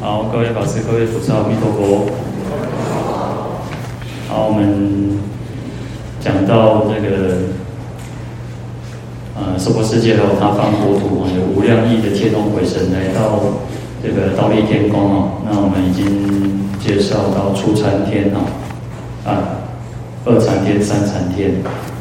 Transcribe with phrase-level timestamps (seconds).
[0.00, 2.06] 好，各位法师、各位菩萨，阿弥陀佛。
[4.28, 5.18] 好，我们
[6.20, 7.34] 讲到这个，
[9.34, 13.40] 呃，娑婆世界还有他方国土有无量亿的天龙鬼神来到
[14.00, 15.42] 这个倒立天宫哦。
[15.44, 18.46] 那我们已经介绍到初禅天哦，
[19.28, 19.66] 啊，
[20.24, 21.54] 二禅天、三禅天。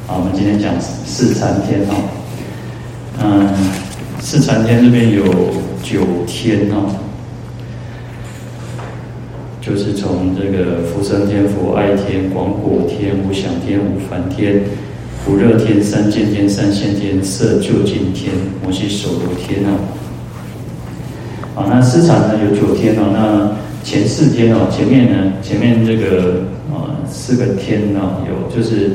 [0.06, 1.98] 好，我们今天讲四禅天哦。
[3.24, 3.50] 嗯，
[4.20, 5.24] 四禅天这边有
[5.82, 7.07] 九天哦。
[9.68, 14.62] 就是从这个福生天、福爱天、广果天、无想天、无烦天、
[15.26, 18.32] 福热天、三见天、三现天、色究竟天、
[18.64, 19.76] 摩醯首陀天啊。
[21.70, 23.10] 那四禅呢有九天哦。
[23.12, 23.52] 那
[23.84, 28.92] 前四天哦，前面呢，前面这个呃四个天呢，有就是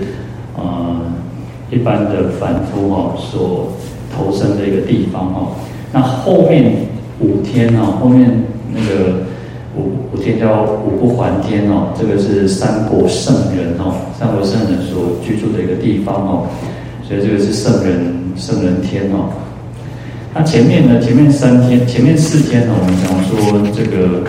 [0.56, 1.02] 呃
[1.70, 3.74] 一般的凡夫哦所
[4.10, 5.52] 投生的一个地方哦。
[5.92, 6.72] 那后面
[7.20, 8.42] 五天哦，后面
[8.72, 9.30] 那个。
[9.76, 16.46] 五五天叫五不还天哦，这个是三国圣人哦，三国圣人所居住的一个地方哦，
[17.08, 19.32] 所以这个是圣人圣人天哦。
[20.34, 20.98] 那前面呢？
[20.98, 22.74] 前面三天，前面四天呢？
[22.78, 24.24] 我们讲说这个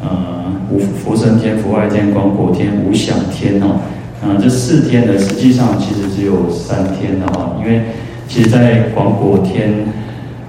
[0.00, 3.80] 呃五福生天、福爱天、广果天、无想天哦。
[4.22, 7.82] 啊，这四天呢，实际上其实只有三天的哦，因为
[8.28, 9.72] 其实在广果天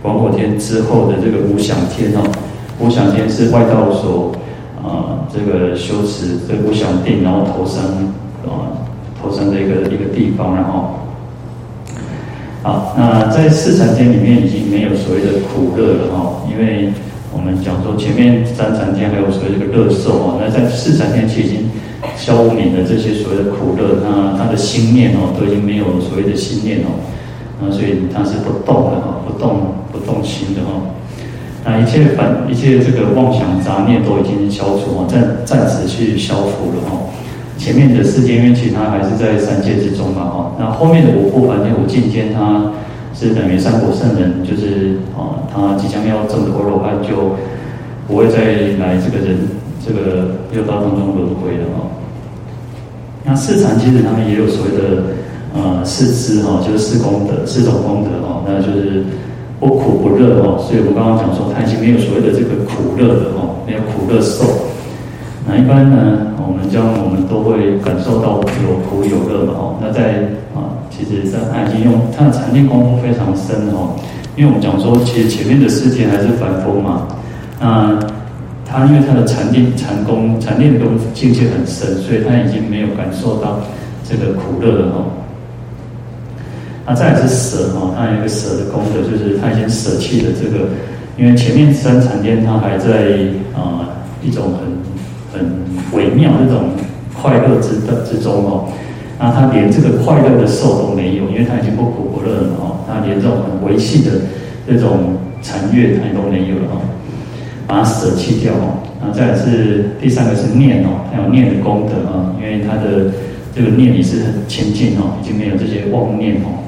[0.02, 2.22] 广果天之后的这个无想天哦。
[2.80, 4.32] 无想天是外道所
[4.84, 7.82] 啊，这个修持这个无想定，然后投生
[8.46, 8.70] 啊，
[9.22, 10.92] 投生的一个一个地方，然后
[12.62, 16.92] 好，那在四禅天里面已经没有所谓的苦乐了哈，因为
[17.32, 21.70] 我们讲说前面三禅天还有所谓这个乐受啊，那在四禅天其实已经
[22.18, 27.00] 消泯了这些所谓的苦乐，那他的心念哦都已经没有所谓的心念哦，
[27.62, 30.82] 那所以他是不动的哈，不动不动心的哈。
[31.68, 37.10] 那一切反一切这个妄想杂念都已经消除哦，暂暂时去消除了哦。
[37.58, 40.52] 前面的世间，因为其他还是在三界之中嘛哈。
[40.60, 42.70] 那后面的五不还天、五净天，它
[43.18, 47.34] 是等于三国圣人，就是啊，他即将要证般若汉，就
[48.08, 48.38] 不会再
[48.78, 49.36] 来这个人
[49.84, 51.90] 这个六道当中轮回了哈。
[53.24, 55.04] 那四禅其实他们也有所谓的
[55.56, 59.04] 呃四支哈，就是四功德、四种功德哈，那就是。
[59.66, 64.46] 不苦不乐哦，所以我刚刚讲说，他已经没有所谓的这个苦乐的哦，没有苦乐受。
[65.42, 69.74] 那一般呢，我们将我们都会感受到有苦有乐的哦。
[69.82, 70.22] 那在
[70.54, 73.98] 啊，其实在他已经用他的禅定功夫非常深哦，
[74.38, 77.08] 因为我们讲说，其实前面的世界还是凡夫嘛。
[77.60, 77.98] 那
[78.70, 83.58] 他因为他的禅定禅功禅定功夫境界很深，所以他已经没有感受到
[84.08, 85.10] 这个苦乐了哦。
[86.86, 90.70] 那再来是舍哈，它有一个舍的功德，就是他已经舍弃了这个，
[91.18, 93.18] 因为前面三禅天他还在
[93.56, 93.90] 啊、
[94.22, 94.70] 一种很
[95.34, 95.50] 很
[95.94, 96.70] 微妙这种
[97.20, 98.70] 快乐之的之中哦，
[99.20, 104.12] 那他连这个快乐的受都没有，因为他已经不苦不乐了哦，他连这种很维系的
[104.68, 106.82] 这种禅悦他都没有了哦，
[107.66, 108.78] 把它舍弃掉哦。
[109.02, 113.12] 那再来是第三个是念哦，还有念的功德啊，因为他的
[113.56, 116.62] 这个念也是很清净哦，已经没有这些妄念哦。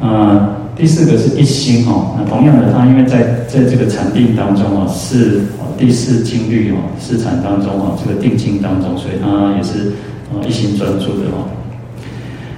[0.00, 2.14] 呃，第四个是一心哦。
[2.16, 5.40] 那同样的，他因为在在这个禅定当中哦，是
[5.76, 9.92] 第四静虑哦，四禅当中哦，这个定境当中，所以他也是
[10.32, 11.50] 呃一心专注的哦。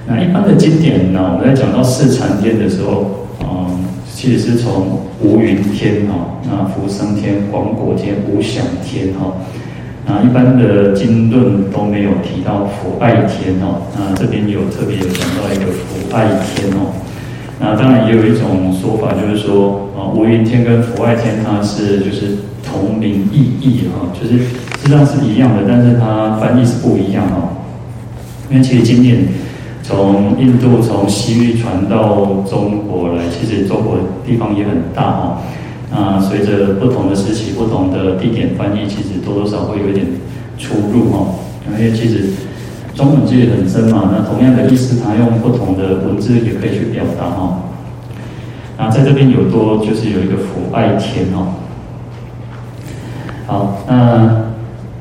[0.06, 9.32] 那一般的经典呢，我们在讲到四禅天的时候，嗯，其实是从无云天哦，那福生天、广果天、无想天哈。
[10.06, 13.80] 那一般的经论都没有提到佛爱天哦。
[13.96, 16.90] 那这边有特别有讲到一个福爱天哦。
[17.62, 27.60] 那当然也有一种说法，就是说啊，无云天跟福爱天，它是就是同名异义哈，就是实际上是一样的，但是它翻译是不一样哦。
[28.50, 29.28] 因为其实经典
[29.82, 35.42] 从印度从西域传到中国来，其实中国地方也很大哈。
[35.92, 40.06] 那随着不同的时期、不同的地点翻译，其实多多少少会有一点
[40.56, 41.26] 出入哈。
[41.68, 42.30] 因为其实。
[42.94, 47.58] 中文界很深嘛，那同样的意思，它用不同的文字也可以去表达哈。
[48.76, 51.54] 那在这边有多就是有一个福爱天哦。
[53.46, 54.44] 好，那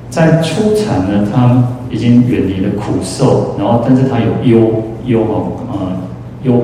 [0.10, 5.92] 在初禅呢，它已经远离了苦受，然后但是它有忧忧哦，呃
[6.44, 6.62] 忧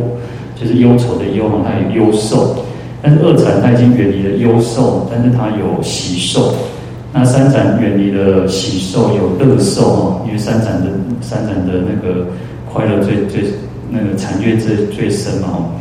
[0.55, 2.55] 就是忧愁的忧哦，它有忧受。
[3.01, 6.53] 但是二禅它已经远离了忧受，但是它有喜受。
[7.13, 10.87] 那三禅远离了喜受，有乐受哦，三禅的
[11.21, 12.27] 三禅的那个
[12.71, 13.43] 快乐最最
[13.89, 15.71] 那个禅悦最最深嘛哦。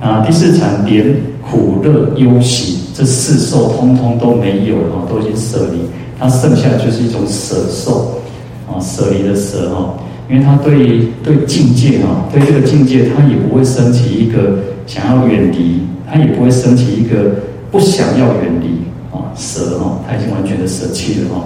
[0.00, 5.78] 啊，第四禅连苦乐忧喜，这四受通通都没有了，都已经舍离，
[6.18, 8.18] 他剩下就是一种舍受，
[8.66, 9.94] 啊，舍离的舍哈，
[10.30, 17.34] 因为他对对境界哈，对这个境界，他也不会升起一个想要远离，他也不会升起一个
[17.70, 18.80] 不想要远离
[19.14, 21.44] 啊，舍哈，他已经完全的舍弃了哈。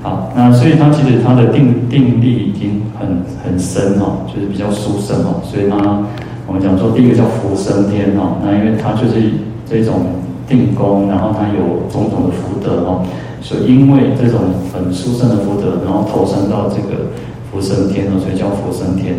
[0.00, 3.08] 好，那所以他其实他的定定力已经很
[3.42, 5.76] 很深哦，就是比较殊胜哦，所以他
[6.46, 9.20] 我们讲说第一个叫福生天哈，那因为他就是
[9.68, 10.06] 这种
[10.46, 13.02] 定功，然后他有种种的福德哈，
[13.42, 14.38] 所以因为这种
[14.72, 17.10] 很殊胜的福德，然后投生到这个
[17.50, 19.14] 福生天哦，所以叫福生天。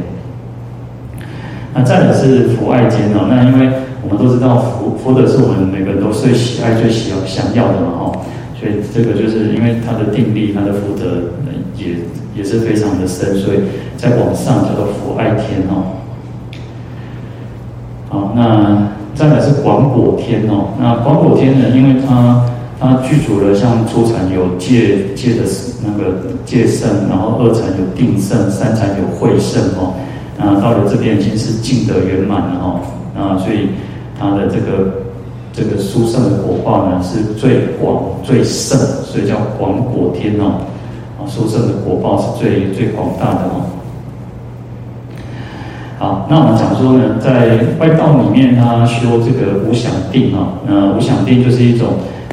[1.73, 3.69] 那再者是福爱间哦，那因为
[4.01, 8.11] 我们都知道福福德是我们每个人都最喜爱、最喜要想要的嘛哈。
[8.59, 11.31] 所以这个就是因为他的定力，他的福德
[11.77, 11.95] 也
[12.35, 13.59] 也是非常的深，所以
[13.95, 15.95] 在往上叫做福爱天哦。
[18.09, 20.73] 好，那再来是广果天哦。
[20.77, 22.43] 那广果天呢，因为它
[22.77, 25.43] 它具足了像初禅有戒戒的
[25.85, 29.93] 那个戒圣，然后二禅有定圣，三禅有慧圣哦。
[30.37, 32.79] 那到了这边已经是净德圆满了哦。
[33.15, 33.69] 那所以
[34.19, 35.07] 它的这个。
[35.51, 40.61] 这个殊胜的果报呢，是最广最胜，所以叫广果天哦。
[41.17, 43.65] 啊，殊胜的果报是最最广大的哦。
[45.97, 51.87] 好，那我们讲说呢，在外道里面，他修这个无想定啊，那无想定就是一种，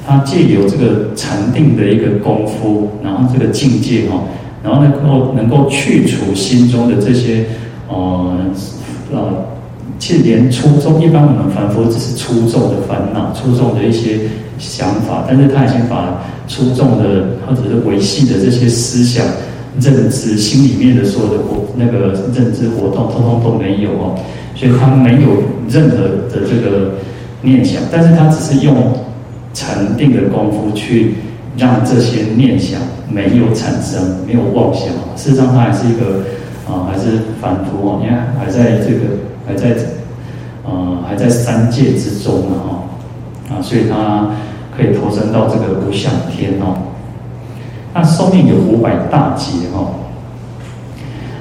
[0.06, 4.20] 他借由这个禅定的一个功夫，然后这个境界哈，
[4.62, 7.46] 然后能够能够去除心中的这些，
[7.88, 8.36] 呃，
[9.10, 9.55] 呃。
[9.98, 14.20] 其实连粗重，一般我们凡夫只是粗重的烦恼、粗重的一些
[14.58, 19.24] 想法，但是他已经把粗重的或者是维系的这些思想、
[19.80, 24.14] 认知、心里面的所有的活那个认知活动，通通都没有哦，
[24.54, 25.96] 所以他没有任何
[26.30, 26.92] 的这个
[27.42, 28.92] 念想，但是他只是用
[29.54, 31.14] 禅定的功夫去
[31.56, 32.78] 让这些念想
[33.10, 34.88] 没有产生，没有妄想。
[35.16, 36.20] 事实上，他还是一个
[36.68, 39.00] 啊，还是凡夫哦，你看还在这个。
[39.46, 39.76] 还在，
[40.64, 42.56] 呃，还在三界之中呢，
[43.48, 44.30] 哈，啊，所以他
[44.76, 46.76] 可以投身到这个无想天哦。
[47.94, 49.94] 那寿命有五百大劫哦。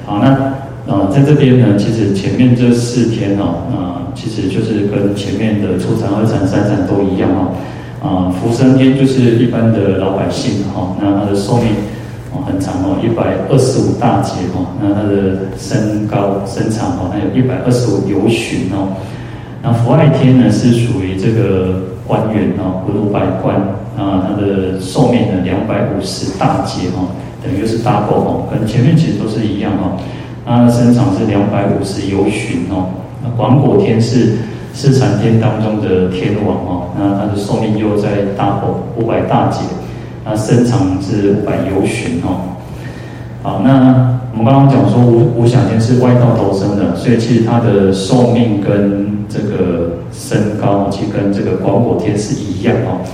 [0.06, 0.54] 好，那
[0.86, 7.52] 呃，在这边呢，其实前面这四天哦，啊，其实就是跟前面的初禅、二禅、三禅都一样哦。
[8.00, 11.72] 啊，福生天就是一般的老百姓哈，那他的寿命。
[12.44, 18.92] 很长哦，一百二十五大劫哦，那他的身高身长哦，还有一百二十五由旬哦。
[19.62, 23.56] 那福爱天呢是属于这个官员哦，五百官
[23.96, 27.08] 啊，他的寿命呢两百五十大劫哦，
[27.42, 29.96] 等于是 double 哦，跟前面其实都是一样哦。
[30.44, 32.86] 那身长是两百五十由旬哦。
[33.22, 34.36] 那广果天是
[34.72, 39.60] 四禅天当中的天王哦，那他的寿命又在 double 五百大劫。
[40.28, 42.58] 那身长是五百由旬哦，
[43.44, 53.06] 好，那我们刚刚讲说无无想天是外道投生的，所以其实他的寿命跟这个身高，其实跟这个广果天是一样哦。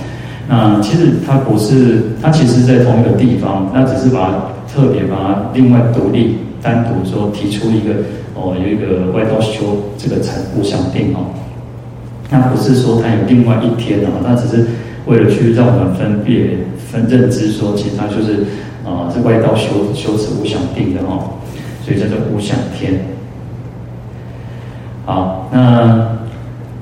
[0.49, 7.93] 那其实他不是，他其实在同一个地方，那只是把特别把它另外独立单独说提出一个
[8.33, 9.61] 哦，有一个外道修
[9.99, 11.29] 这个禅无想定哦。
[12.31, 14.65] 那不是说他有另外一天哦，那只是
[15.05, 16.57] 为了去让我们分别。
[16.93, 18.45] 分认知说，其实他就是
[18.85, 21.41] 啊，这外道修修持无想定的哦，
[21.83, 23.05] 所以叫做无想天。
[25.05, 26.19] 好，那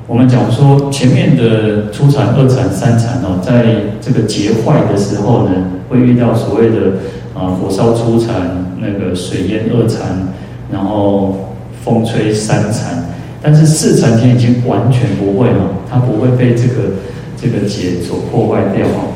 [0.08, 5.52] 我们讲说前面的初禅、二禅、三禅哦，在这个劫坏的时候呢，
[5.90, 6.98] 会遇到所谓的
[7.34, 10.28] 啊火烧初禅，那个水淹二禅，
[10.70, 11.54] 然后
[11.86, 13.06] 风吹三禅，
[13.42, 17.00] 但是四禅天已经完全不会了，它不会被这个
[17.42, 19.11] 这个劫所破坏掉哦。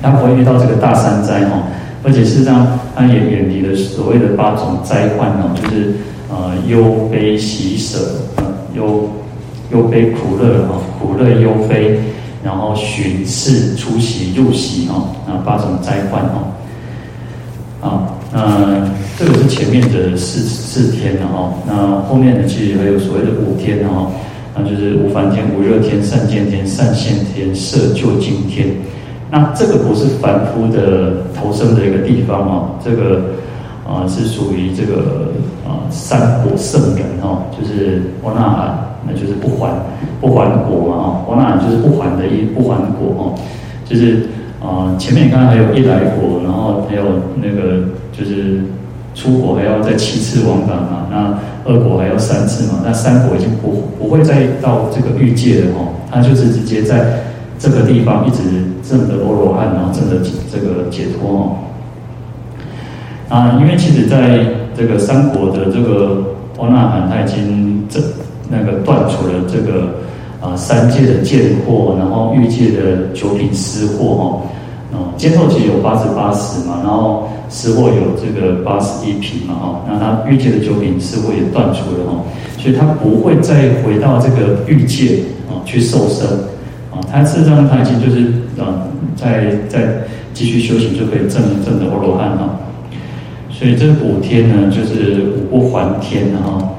[0.00, 1.62] 他不会遇到这个大三灾哈，
[2.04, 5.94] 而且事实上，他也远离了所谓的八种灾患哦，就是
[6.30, 7.98] 呃忧悲喜舍，
[8.74, 9.08] 忧
[9.72, 11.98] 忧悲苦乐哈，苦乐忧悲，
[12.44, 16.54] 然后寻次出喜入喜哈，那八种灾患哦。
[17.80, 18.88] 啊，那
[19.18, 24.10] 这个是前面的四四天了哈，那后面呢其实还有所谓的五天哈，
[24.54, 28.68] 那就是无烦天、无热天、善见天、善现天、色究竟天。
[29.30, 33.20] 那这个不是凡夫的投生的一个地方哦，这个
[33.86, 35.32] 啊、呃、是属于这个
[35.66, 39.70] 啊、呃、三果圣人哦，就是阿那含，那就是不还
[40.18, 43.34] 不还果嘛哦，阿那就是不还的一不还果哦，
[43.84, 44.28] 就是
[44.62, 47.02] 啊、呃、前面刚刚还有一来果，然后还有
[47.36, 48.62] 那个就是
[49.14, 51.38] 出国还要再七次往返嘛，那
[51.70, 57.27] 二果还要三次嘛，那三果已经不不会再到这个欲界了哦，它就是直接在。
[57.58, 58.42] 这个地方一直
[58.88, 60.16] 证得阿罗汉，然后证得
[60.52, 61.56] 这个解脱哦。
[63.28, 64.46] 啊，因为其实在
[64.76, 66.22] 这个三国的这个
[66.58, 68.00] 阿那含，他已经这
[68.48, 69.94] 那个断除了这个
[70.40, 74.40] 啊三界的见惑，然后欲界的九品思惑哦。
[74.90, 82.24] 哦，见惑其实有八十八十嘛，然后思惑有这个八十一品嘛哈，那他欲界的九品思惑也断除了哈，
[82.58, 86.26] 所以他不会再回到这个欲界啊去受生
[86.90, 88.26] 啊，他事实上他已经就是
[88.60, 92.58] 啊在在继续修行就可以证证得阿罗汉哈。
[93.50, 96.74] 所以这五天呢，就是五不还天哈。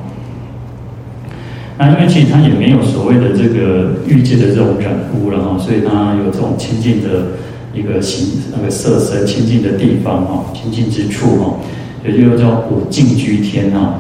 [1.78, 7.28] 那因为其实他也没有所谓的这个欲界的这种染污了哈，所以他有这种清净的
[7.74, 11.56] 一个形那个色身清净的地方哈，清净之处哈，
[12.04, 13.96] 也就叫五净居天哈。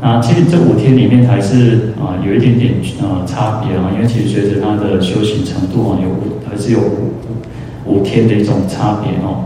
[0.00, 6.08] 啊，其实这五天里面还是啊有一点点啊差别啊，因为其实随着他的修行程度啊，有
[6.48, 7.12] 还是有五
[7.86, 9.44] 五天的一种差别哦。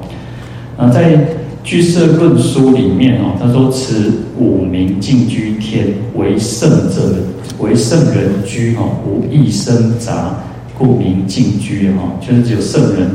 [0.78, 1.18] 那在
[1.64, 7.16] 俱舍论书里面哦，他说：“此五名净居天为圣者，
[7.58, 10.36] 为圣人居哦，无异生杂，
[10.76, 12.12] 故名净居哈。
[12.20, 13.08] 就是只有圣人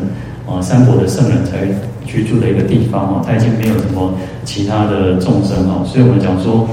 [0.47, 1.67] 啊，三国的圣人才
[2.05, 5.85] 居住的一个地方哦，他已经没有什么其他的众生哦。
[5.85, 6.67] 所以我们讲说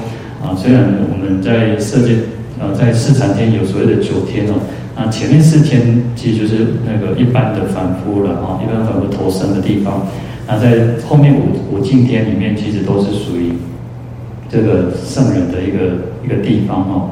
[0.47, 2.15] 啊，虽然我们在世界
[2.61, 4.55] 啊，在四禅天有所谓的九天哦，
[4.95, 10.07] 那前面四天其实就是那个一般的凡夫了哈，一般凡夫投生的地方。”
[10.49, 13.51] 那在后面五五净天里面，其实都是属于
[14.49, 17.11] 这个圣人的一个一个地方哦。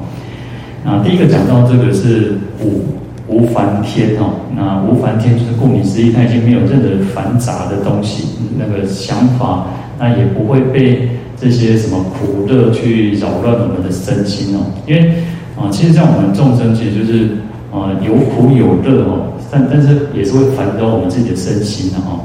[0.85, 2.85] 那第一个讲到这个是五
[3.27, 9.67] 无烦天哦，那无烦天就是顾名思义，它已经没有任何繁杂的东西，那个想法，
[9.99, 11.09] 那也不会被
[11.41, 14.61] 这些什么苦乐去扰乱我们的身心哦。
[14.87, 15.15] 因为
[15.57, 17.29] 啊，其实像我们众生，其实就是
[17.73, 22.21] 啊有苦有乐哦，但但是也是会烦扰我们自己的身心的哈。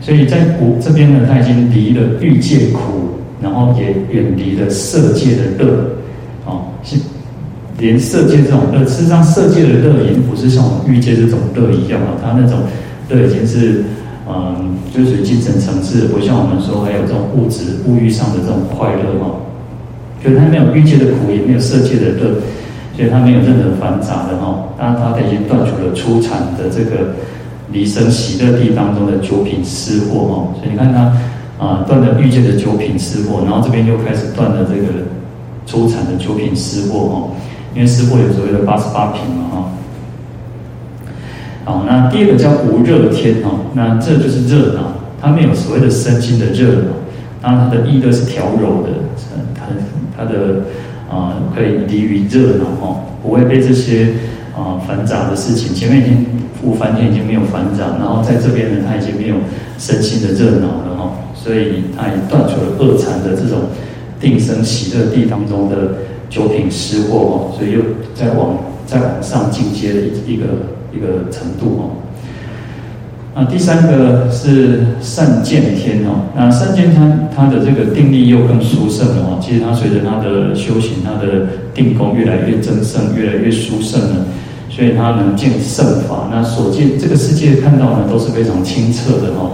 [0.00, 5.86] 所以在苦这边呢，他已经离了欲界苦，然后也远离了色界的乐，
[6.44, 6.96] 哦，是
[7.78, 12.58] 连色界这种乐，事实上色界的乐已经不是像我们欲界这种乐一样了，他那种
[13.08, 13.84] 乐已经是，
[14.28, 19.36] 嗯，就属于精神层次，不像我们说还有这种物质物欲上的这种快乐哈，
[20.24, 22.40] 就他没有欲界的苦，也没有色界的乐，
[22.96, 27.14] 所以他没有任何繁杂的哈，当然他已经断除了初禅的这个。
[27.72, 31.10] 离生喜乐地当中的九品思惑哦，所以你看他
[31.58, 35.06] 啊断了欲界的九品思惑，然后这边又开始断了这个
[35.66, 37.30] 初禅的九品思惑哦，
[37.74, 39.72] 因为思惑有所谓的八十八品嘛哈。
[41.64, 46.92] 好，那第二个叫无热天哦，那这就是热闹，它没有所谓的身心的热闹，
[47.40, 48.90] 当然它的意乐是调柔的，
[49.54, 49.66] 它
[50.16, 50.62] 它的
[51.10, 54.08] 啊可以离于热闹哦，不会被这些
[54.56, 56.26] 啊繁杂的事情前面已经。
[56.64, 59.34] 无烦天已经没有烦杂，然后在这边呢，他已经没有
[59.78, 63.62] 身心的热闹了哈，所以他也断除了二禅的这种
[64.20, 65.76] 定生喜乐地当中的
[66.30, 67.80] 九品失惑哦，所以又
[68.14, 70.44] 再往再往上进阶的一一个
[70.94, 71.82] 一个程度哦。
[73.34, 84.16] 那第三个是善见天哦，那善见他他的这个定力又更殊胜了哦，其实他随着他的修行，他的定功越来越增胜，越来越殊胜了。
[84.68, 89.50] 所以他能见圣法，那所见这个世界看到呢都是非常清澈的哈。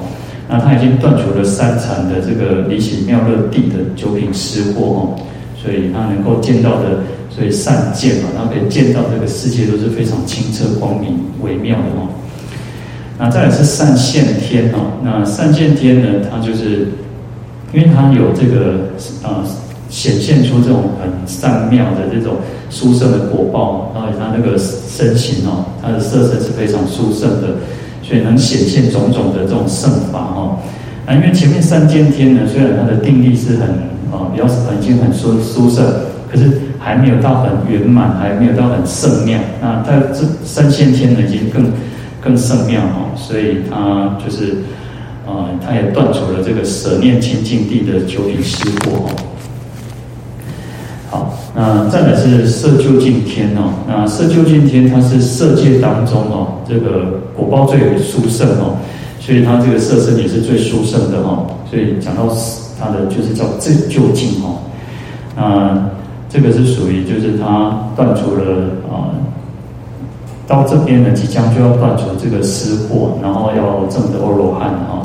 [0.49, 5.17] 那他已经断除了三禅的这个离喜妙乐地的九品思惑哈，
[5.61, 6.99] 所以他能够见到的，
[7.39, 12.09] 所以善见嘛，他可以见到这个世界都是非常清澈光明微妙的哦。
[13.17, 16.89] 那再来是善现天哈，那善现天呢，它就是
[17.73, 18.91] 因为它有这个
[19.23, 19.47] 啊。
[19.91, 22.37] 显现出这种很善妙的这种
[22.69, 27.57] 殊胜的果报，然后他那个身形哦，他的色身是非常殊胜的，
[28.03, 30.59] 所以能显现种种的这种圣法哦。
[31.07, 33.67] 那因为前面三见天呢，虽然他的定力是很
[34.13, 35.83] 啊比较已经很殊殊胜，
[36.31, 36.51] 可是
[36.89, 39.39] 还没有到很圆满，还没有到很圣妙。
[39.61, 41.71] 那在这三现天呢，已经更
[42.19, 44.65] 更圣妙哈，所以他就是
[45.27, 49.11] 啊，他也断除了这个舍念清净地的九品思惑。
[51.11, 53.85] 好，那再来是色究竟天哦。
[53.87, 58.79] 那色究竟天，它是色界当中哦，这个果报最殊胜哦，
[59.21, 61.47] 所以它这个色身也是最殊胜的哈。
[61.69, 62.35] 所以讲到
[62.81, 64.65] 它的就是叫最究竟哦。
[65.37, 65.91] 那
[66.29, 69.11] 这个是属于就是他断除了啊，
[70.47, 75.03] 到这边呢即将就要断除这个思惑，然后要证得阿罗汉哈。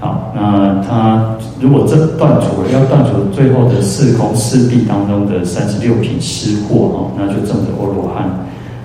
[0.00, 8.28] 好，那他如果这断除了，要断除最后的四空四谛当中的三十六品思惑哈，那就证得阿罗汉。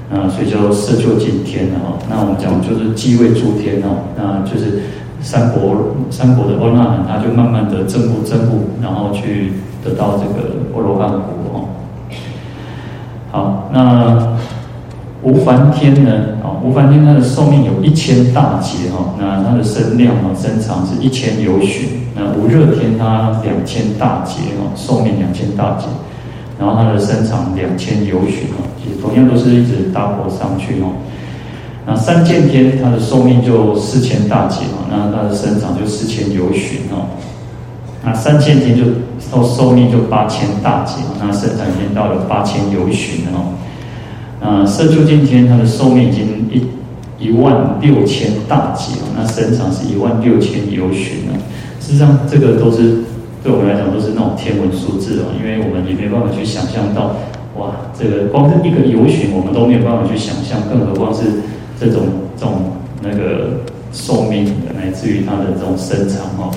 [0.10, 2.00] 那所以叫色究竟天哦。
[2.10, 4.80] 那我们讲就是继位诸天哦，那就是
[5.22, 5.76] 三国
[6.10, 11.20] 三国的阿那含，他就慢慢的正悟正悟，然后去得到这个阿罗汉果
[11.54, 11.70] 哦。
[13.32, 14.38] 好，那
[15.24, 16.12] 无烦天呢？
[16.44, 21.90] 啊，无烦天它的寿命有一千大劫哈，那它的身量啊身长是一千由旬。
[22.16, 25.88] 那无热天它两千大劫哈，寿命两千大劫。
[26.60, 30.90] 然后它的身长两千由旬哦，其实同样都是一直搭坡上去哦。
[31.88, 37.08] 那三剑天它的寿命就四千大劫嘛，那它的身长就四千由旬哦。
[38.04, 38.84] 那三剑天就
[39.20, 43.56] 寿寿命就八千大劫，那生长已经到了八千由旬哦。
[44.42, 51.40] 那色究竟天它的寿命已经一一万六千大劫，那身长是一万六千由旬哦。
[51.80, 53.04] 实际上这个都是。
[53.44, 57.16] 对我们来讲都是那种天文数字哦，因为我们也没办法去想象到，
[57.56, 61.46] 哇，这个光是一个游旬，我们都没有办法去想象，更何况是
[61.80, 62.04] 这种
[62.38, 62.54] 这种
[63.02, 66.52] 那个寿命，来自于它的这种生长哦。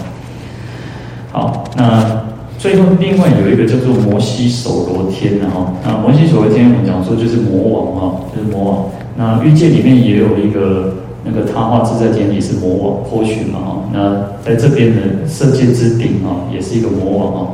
[1.33, 2.23] 好，那
[2.59, 8.87] 最后另外有一个叫做摩西首罗天的哈，那摩西首罗天我们讲说就是魔王哈，就是魔王。
[9.17, 10.95] 那欲界里面也有一个。
[11.23, 17.53] 那个他化自在天也是魔王波旬嘛哈，那在这边的色界之顶哈，也是一个魔王哈，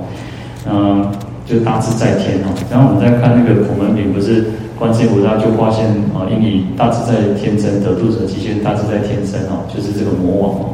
[0.71, 1.13] 嗯，
[1.47, 2.53] 就大自在天哈。
[2.71, 4.45] 然后我们再看那个孔门品，不是
[4.79, 10.65] 观世音菩萨就发现啊，因你大自在天真得度者，即现大自在天身哦，就是这个魔王哦。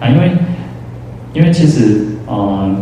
[0.00, 0.32] 啊，因为
[1.34, 2.76] 因为其实嗯，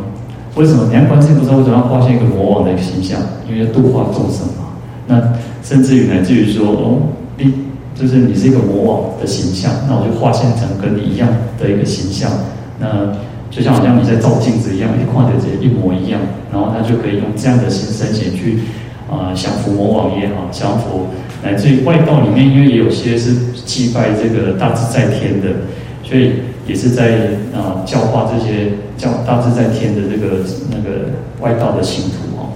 [0.54, 3.20] 为什么你看观世音菩萨为什么要发现一个魔王的一个形象？
[3.48, 4.72] 因为要度化众生嘛。
[5.06, 5.20] 那
[5.62, 6.98] 甚至于乃至于说哦，
[7.36, 7.66] 你。
[7.98, 11.26] 就是你是一个魔王的形象，那我就化现成跟你一样
[11.58, 12.30] 的一个形象，
[12.78, 12.86] 那
[13.50, 16.20] 就像好像你在照镜子一样，一看着这一模一样，
[16.52, 18.60] 然后他就可以用这样的形身形去
[19.10, 21.08] 啊降服魔王也好，降服
[21.42, 23.34] 乃至于外道里面，因为也有些是
[23.64, 25.48] 祭拜这个大自在天的，
[26.02, 26.32] 所以
[26.66, 32.52] 也是在啊教化这些教大自在天的这个那个外道的信徒哦。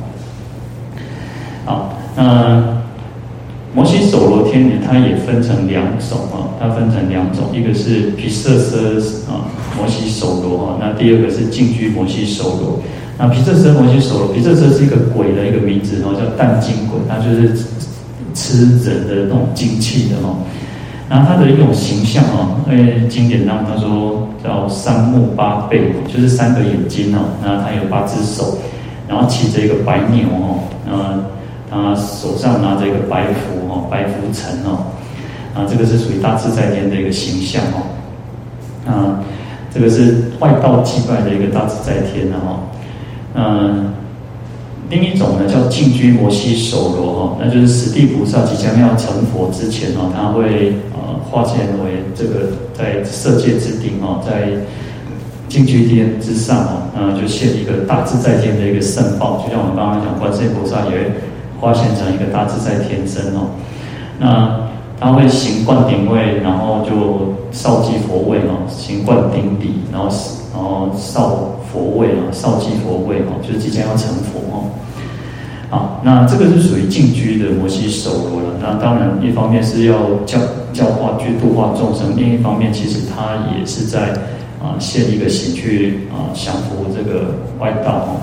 [1.64, 2.80] 好，那。
[3.72, 8.98] 摩西首罗天女，它也分成两种啊，它分成两种，一个是毗舍舍
[9.30, 12.80] 啊摩西首罗哈，那第二个是净居摩西首罗。
[13.18, 17.64] 那毗舍舍摩西首罗，毗舍舍是一个鬼的一个名字哦，叫啖精鬼，它就是
[18.34, 20.38] 吃人的那种精气的哦。
[21.08, 28.58] 然后它的一种形象哦，因为经典上他说叫三目八背，就是三个眼睛哦，那他有八只手，
[29.08, 31.20] 然后骑着一个白牛哦，那。
[31.72, 34.90] 他手上拿着一个白拂哦，白拂尘哦，
[35.54, 39.22] 啊，这个是属于大自在天的一个形象哦，啊，
[39.72, 42.60] 这个是外道祭拜的一个大自在天的哈，
[43.34, 43.92] 嗯，
[44.88, 54.48] 另一种呢叫净居摩西首罗哈，那就是十地菩萨即将要成佛之前哦，他会呃化现为这个在色界之顶哦，在
[55.48, 61.10] 净居天之上哦，那就现一个大自在天的一个圣报，就像我们刚刚讲观世音菩萨也会。
[61.60, 63.50] 化现成一个大自在天身哦，
[64.18, 64.58] 那
[65.00, 70.08] 他会行灌顶位，然后就少记佛位哦，行灌顶礼，然后
[70.52, 74.68] 然后少佛位啊，少记佛位哦，就是即将要成佛哦。
[75.70, 78.48] 啊，那这个是属于净居的摩西首罗了。
[78.60, 79.94] 那当然，一方面是要
[80.26, 80.38] 教
[80.74, 84.12] 教化去度化众生，另一方面其实他也是在
[84.62, 88.20] 啊现一个形去啊降服这个外道哦。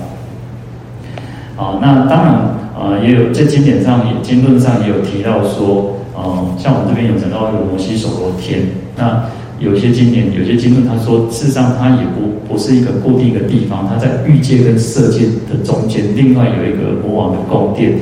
[1.60, 2.58] 啊，那当然。
[2.78, 9.24] 啊、也有在经典上也经论上也有提到说，哦，像我们这边有讲到有摩醯首罗天，那
[9.60, 17.94] 有些经典有些经论他说，事实上它也不不是一个固定的地方，它在欲界跟色界的中间，另外有一个魔王的宫殿，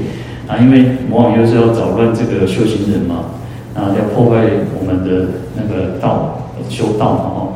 [0.48, 3.36] 啊，因为魔王又是要扰乱这个修行人嘛，
[3.74, 4.48] 啊，要破坏
[4.80, 7.52] 我们的那个道修道嘛，哦，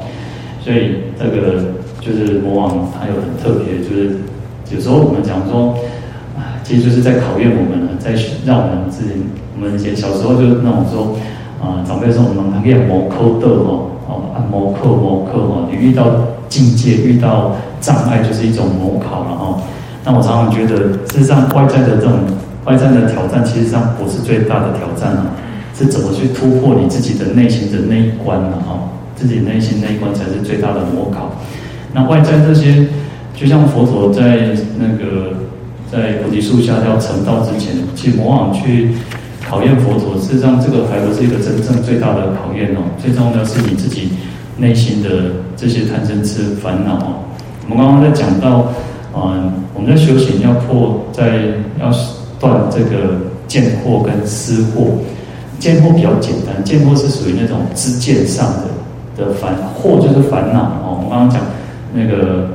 [0.60, 4.16] 所以这个就是魔王他有很特别，就是
[4.74, 5.74] 有时候我们讲说。
[6.36, 8.12] 啊其实就是在考验我们，在
[8.46, 9.10] 让我们自己，
[9.54, 11.14] 我们以前小时候就那种说，
[11.60, 16.04] 啊、长辈说我们可以磨扣的哦，哦，按摩扣磨扣哦，你遇到
[16.48, 19.60] 境界遇到障碍就是一种模考了哈。
[20.02, 22.12] 那我常常觉得，事实上外在的这种
[22.64, 25.26] 外在的挑战，其实上不是最大的挑战啊，
[25.76, 28.56] 是怎么去突破你自己的内心的那一关呢？
[28.66, 31.32] 哈，自己内心那一关才是最大的模考。
[31.92, 32.88] 那外在这些，
[33.36, 35.49] 就像佛陀在那个。
[35.90, 38.92] 在菩提树下要成道之前，其实魔王去
[39.48, 42.80] 考验佛陀，事实上这个还不是一个真正最大的考验哦。
[42.96, 44.10] 最重要的是你自己
[44.56, 45.08] 内心的
[45.56, 47.14] 这些贪嗔痴烦恼哦。
[47.68, 48.72] 我们刚刚在讲到，
[49.16, 51.38] 嗯，我们在修行要破，在
[51.80, 51.90] 要
[52.38, 54.92] 断这个见惑跟思惑。
[55.58, 60.96] 见惑比较简单，见惑是属于那种知见上的的烦，惑就是烦恼哦。
[60.96, 61.42] 我们刚刚讲
[61.92, 62.48] 那个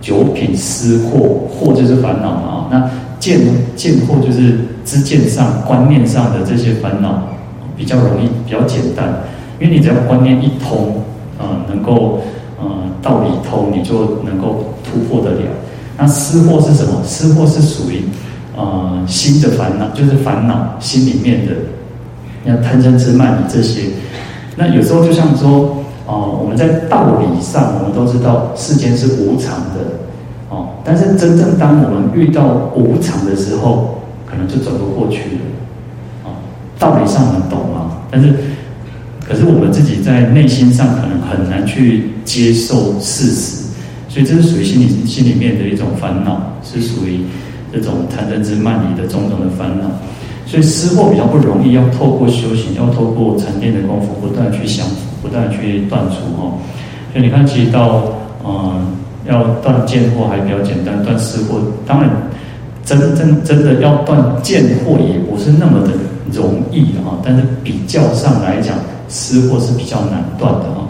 [0.00, 2.53] 九品思惑，惑就是烦恼嘛。
[2.70, 3.40] 那见
[3.76, 7.22] 见惑就是知见上、观念上的这些烦恼
[7.76, 9.22] 比较容易，比较简单，
[9.60, 11.02] 因为你只要观念一通，
[11.38, 12.20] 呃，能够
[12.60, 12.66] 呃
[13.02, 15.40] 道理通，你就能够突破得了。
[15.96, 17.02] 那思惑是什么？
[17.04, 18.02] 思惑是属于
[18.56, 21.52] 呃心的烦恼，就是烦恼心里面的。
[22.46, 23.84] 像贪嗔痴慢疑这些，
[24.56, 29.80] 那有时候就像说，哦、呃，我们在道理上，我们都知道世间是无常的，
[30.84, 36.36] 但是真正当我们遇到无常的时候，可能就走不过去了，啊、
[36.78, 38.34] 道理上很懂啊，但是，
[39.26, 43.64] 可是我们自己在内心上可能很难去接受事实，
[44.08, 47.20] 所以这是属于心里心里面的一种烦恼，是属于
[47.72, 49.88] 这种贪嗔痴慢疑的种种的烦恼。
[50.46, 56.58] 所以思惑比较不容易，要透过修行，要透过禅定的功夫，不断去降伏，不断去断除哦。
[57.12, 58.04] 所以你看，其实到
[58.44, 58.84] 嗯，
[59.26, 62.10] 要断见惑还比较简单，断思惑当然
[62.84, 65.92] 真真真的要断见惑也不是那么的
[66.32, 67.18] 容易啊。
[67.24, 68.76] 但是比较上来讲，
[69.08, 70.88] 思惑是比较难断的啊。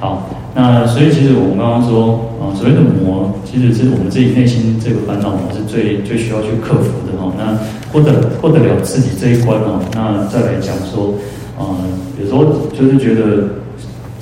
[0.00, 0.30] 好。
[0.56, 7.26] 那所以其实我们刚刚说啊，所谓的魔，其实是我们自己内心这个烦恼魔是最最需要去克服的哈。
[7.36, 7.58] 那
[7.90, 11.14] 获得获得了自己这一关哦，那再来讲说，
[11.58, 11.74] 啊，
[12.22, 13.48] 有时候就是觉得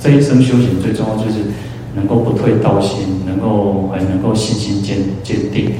[0.01, 1.37] 这一生修行最重要就是
[1.95, 5.71] 能够不退道心，能够还能够信心坚坚定，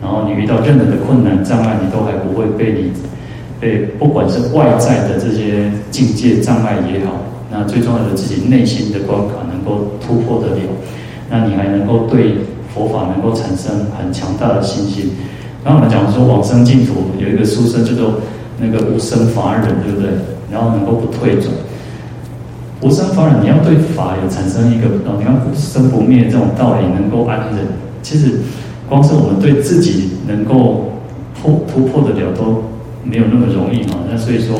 [0.00, 2.92] 然后你遇到任何的困难障碍，你都还不会被你
[3.58, 7.12] 被不管是外在的这些境界障碍也好。
[7.50, 10.62] 那最重要的，自己内心的关卡能够突破得了，
[11.30, 12.36] 那你还能够对
[12.74, 15.10] 佛法能够产生很强大的信心。
[15.64, 18.20] 然后我们讲说往生净土有一个书生叫做
[18.60, 20.10] 那个无生法忍，对不对？
[20.52, 21.46] 然后能够不退转。
[22.82, 27.66] 无生法忍，你要对法有产生一个，你看生不灭这种道理能够安忍，
[28.02, 28.40] 其实
[28.88, 30.92] 光是我们对自己能够
[31.40, 32.64] 破突破得了都
[33.02, 34.00] 没有那么容易嘛。
[34.10, 34.56] 那所以说。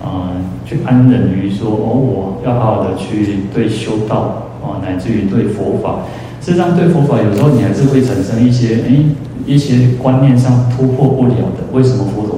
[0.00, 6.06] 啊、呃，去安忍于说哦，我要好好的去对修道啊，乃至于对佛法。
[6.40, 8.94] 事实上，对佛法有时候你还是会产生一些哎
[9.44, 11.66] 一些观念上突破不了的。
[11.72, 12.37] 为什么佛陀？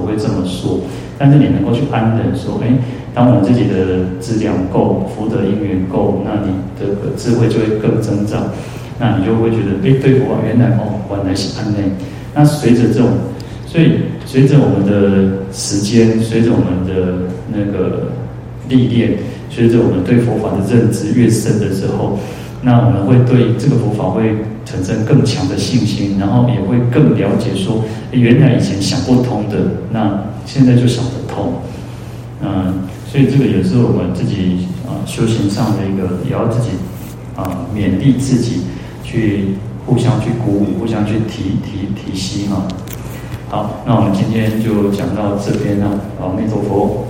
[1.21, 2.73] 但是你能够去安忍说，哎，
[3.13, 8.49] 当我们自己的资粮够，福德因缘够，那你的智慧就会更增长。
[8.97, 11.91] 那你就会觉得，哎，对佛法原来哦，原来是安忍。
[12.33, 13.09] 那随着这种。
[13.67, 18.11] 所以，随着我们的时间，随着我们的那个
[18.67, 19.17] 历练，
[19.49, 22.19] 随着我们对佛法的认知越深的时候，
[22.63, 24.35] 那我们会对这个佛法会
[24.71, 29.57] 产生更强的信心，然后也会更了解说，原来以前想不通的，
[29.91, 31.55] 那现在就想得通。
[32.41, 36.69] 嗯，所以这个也是我们自己啊修行上的一个，也要自己
[37.35, 38.61] 啊勉励自己，
[39.03, 39.55] 去
[39.85, 42.65] 互相去鼓舞，互相去提提提醒啊。
[43.49, 45.99] 好，那我们今天就讲到这边了。
[46.21, 47.05] 阿弥陀佛。